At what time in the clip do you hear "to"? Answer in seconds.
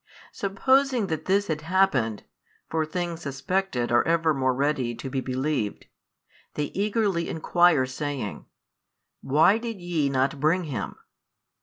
4.95-5.09